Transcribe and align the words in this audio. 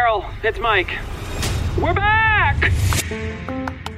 Carol, 0.00 0.24
it's 0.42 0.58
Mike. 0.58 0.96
We're 1.78 1.92
back! 1.92 2.72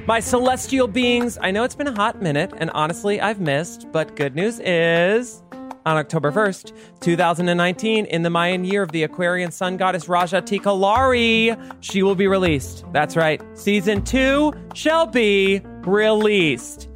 My 0.05 0.19
celestial 0.19 0.85
beings, 0.85 1.37
I 1.41 1.51
know 1.51 1.63
it's 1.63 1.75
been 1.75 1.87
a 1.87 1.95
hot 1.95 2.21
minute, 2.21 2.51
and 2.57 2.69
honestly, 2.71 3.21
I've 3.21 3.39
missed, 3.39 3.89
but 3.93 4.17
good 4.17 4.35
news 4.35 4.59
is 4.59 5.41
on 5.85 5.95
October 5.95 6.33
1st, 6.33 6.73
2019, 6.99 8.05
in 8.07 8.21
the 8.21 8.29
Mayan 8.29 8.65
year 8.65 8.83
of 8.83 8.91
the 8.91 9.03
Aquarian 9.03 9.49
sun 9.49 9.77
goddess 9.77 10.09
Raja 10.09 10.41
Tikalari, 10.41 11.57
she 11.79 12.03
will 12.03 12.15
be 12.15 12.27
released. 12.27 12.83
That's 12.91 13.15
right, 13.15 13.41
season 13.57 14.03
two 14.03 14.51
shall 14.73 15.07
be 15.07 15.61
released. 15.85 16.89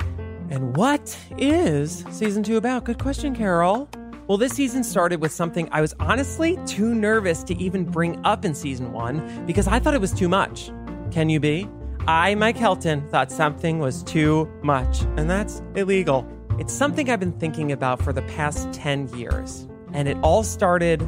And 0.49 0.75
what 0.75 1.17
is 1.37 2.03
season 2.11 2.43
two 2.43 2.57
about? 2.57 2.83
Good 2.83 2.99
question, 2.99 3.33
Carol. 3.33 3.89
Well, 4.27 4.37
this 4.37 4.51
season 4.51 4.83
started 4.83 5.21
with 5.21 5.31
something 5.31 5.69
I 5.71 5.79
was 5.79 5.95
honestly 6.01 6.59
too 6.65 6.93
nervous 6.93 7.43
to 7.43 7.55
even 7.55 7.85
bring 7.85 8.19
up 8.25 8.43
in 8.43 8.53
season 8.53 8.91
one 8.91 9.45
because 9.45 9.69
I 9.69 9.79
thought 9.79 9.93
it 9.93 10.01
was 10.01 10.11
too 10.11 10.27
much. 10.27 10.69
Can 11.11 11.29
you 11.29 11.39
be? 11.39 11.69
I, 12.09 12.35
Mike 12.35 12.57
Helton, 12.57 13.09
thought 13.09 13.31
something 13.31 13.79
was 13.79 14.03
too 14.03 14.51
much, 14.61 15.03
and 15.15 15.29
that's 15.29 15.61
illegal. 15.75 16.27
It's 16.59 16.73
something 16.73 17.09
I've 17.09 17.21
been 17.21 17.39
thinking 17.39 17.71
about 17.71 18.01
for 18.01 18.11
the 18.11 18.21
past 18.23 18.73
10 18.73 19.07
years, 19.15 19.65
and 19.93 20.09
it 20.09 20.17
all 20.21 20.43
started 20.43 21.07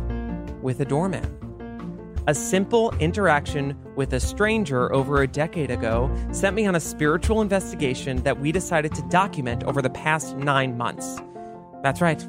with 0.63 0.79
a 0.79 0.85
doorman. 0.85 1.35
A 2.25 2.33
simple 2.33 2.95
interaction 2.99 3.77
with 3.97 4.13
a 4.13 4.21
stranger 4.21 4.93
over 4.93 5.21
a 5.21 5.27
decade 5.27 5.71
ago 5.71 6.09
sent 6.31 6.55
me 6.55 6.65
on 6.65 6.75
a 6.75 6.79
spiritual 6.79 7.41
investigation 7.41 8.23
that 8.23 8.39
we 8.39 8.53
decided 8.53 8.95
to 8.95 9.01
document 9.09 9.65
over 9.65 9.81
the 9.81 9.89
past 9.89 10.37
nine 10.37 10.77
months. 10.77 11.17
That's 11.83 11.99
right. 11.99 12.25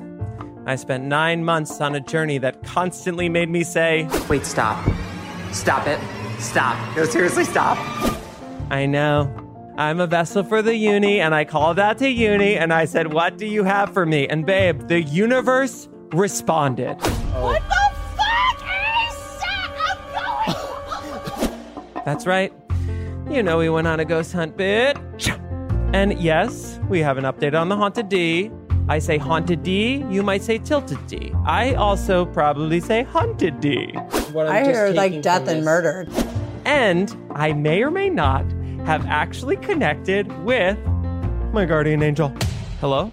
I 0.70 0.76
spent 0.76 1.02
nine 1.02 1.44
months 1.44 1.80
on 1.80 1.96
a 1.96 2.00
journey 2.00 2.38
that 2.38 2.62
constantly 2.62 3.28
made 3.28 3.48
me 3.48 3.64
say, 3.64 4.08
Wait, 4.28 4.46
stop. 4.46 4.88
Stop 5.50 5.88
it. 5.88 5.98
Stop. 6.38 6.96
No, 6.96 7.04
seriously, 7.06 7.42
stop. 7.42 7.76
I 8.70 8.86
know. 8.86 9.28
I'm 9.76 9.98
a 9.98 10.06
vessel 10.06 10.44
for 10.44 10.62
the 10.62 10.76
uni, 10.76 11.20
and 11.20 11.34
I 11.34 11.44
called 11.44 11.80
out 11.80 11.98
to 11.98 12.08
uni 12.08 12.56
and 12.56 12.72
I 12.72 12.84
said, 12.84 13.12
What 13.12 13.36
do 13.36 13.46
you 13.46 13.64
have 13.64 13.92
for 13.92 14.06
me? 14.06 14.28
And 14.28 14.46
babe, 14.46 14.86
the 14.86 15.02
universe 15.02 15.88
responded. 16.12 16.94
What 17.34 17.60
the 17.68 17.90
fuck 18.16 18.62
is 19.08 19.42
I'm 19.42 20.54
going. 21.42 22.04
That's 22.04 22.28
right. 22.28 22.52
You 23.28 23.42
know, 23.42 23.58
we 23.58 23.68
went 23.68 23.88
on 23.88 23.98
a 23.98 24.04
ghost 24.04 24.32
hunt, 24.32 24.56
bitch. 24.56 25.36
And 25.92 26.16
yes, 26.20 26.78
we 26.88 27.00
have 27.00 27.18
an 27.18 27.24
update 27.24 27.60
on 27.60 27.68
the 27.68 27.76
Haunted 27.76 28.08
D. 28.08 28.52
I 28.90 28.98
say 28.98 29.18
Haunted 29.18 29.62
D, 29.62 30.04
you 30.10 30.24
might 30.24 30.42
say 30.42 30.58
Tilted 30.58 31.06
D. 31.06 31.32
I 31.46 31.74
also 31.74 32.26
probably 32.26 32.80
say 32.80 33.04
Haunted 33.04 33.60
D. 33.60 33.94
I 33.94 34.64
hear 34.64 34.88
like 34.88 35.22
death 35.22 35.46
and 35.46 35.64
murder. 35.64 36.08
And 36.64 37.16
I 37.30 37.52
may 37.52 37.84
or 37.84 37.92
may 37.92 38.10
not 38.10 38.44
have 38.86 39.06
actually 39.06 39.58
connected 39.58 40.26
with 40.42 40.76
my 41.52 41.66
guardian 41.66 42.02
angel. 42.02 42.34
Hello? 42.80 43.12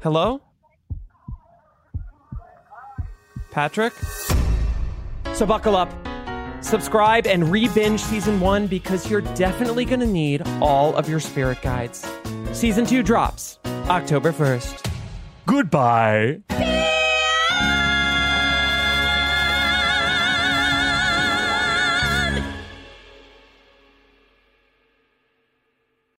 Hello? 0.00 0.42
Patrick? 3.52 3.92
So 5.32 5.46
buckle 5.46 5.76
up, 5.76 5.92
subscribe, 6.62 7.26
and 7.26 7.50
re 7.50 7.68
binge 7.68 8.00
season 8.00 8.40
one 8.40 8.66
because 8.66 9.10
you're 9.10 9.20
definitely 9.20 9.84
going 9.84 10.00
to 10.00 10.06
need 10.06 10.42
all 10.60 10.94
of 10.96 11.08
your 11.08 11.20
spirit 11.20 11.60
guides. 11.62 12.06
Season 12.52 12.86
two 12.86 13.02
drops 13.02 13.58
October 13.88 14.32
1st. 14.32 14.90
Goodbye. 15.46 16.81